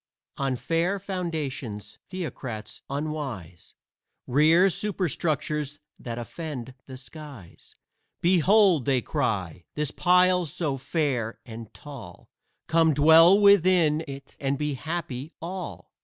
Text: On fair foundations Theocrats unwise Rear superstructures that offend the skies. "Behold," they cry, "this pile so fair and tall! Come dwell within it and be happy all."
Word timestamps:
On 0.37 0.55
fair 0.55 0.97
foundations 0.97 1.99
Theocrats 2.09 2.81
unwise 2.89 3.75
Rear 4.25 4.67
superstructures 4.71 5.77
that 5.99 6.17
offend 6.17 6.73
the 6.87 6.97
skies. 6.97 7.75
"Behold," 8.19 8.85
they 8.85 9.03
cry, 9.03 9.63
"this 9.75 9.91
pile 9.91 10.47
so 10.47 10.77
fair 10.77 11.39
and 11.45 11.71
tall! 11.71 12.31
Come 12.65 12.95
dwell 12.95 13.39
within 13.39 14.03
it 14.07 14.35
and 14.39 14.57
be 14.57 14.73
happy 14.73 15.33
all." 15.39 15.91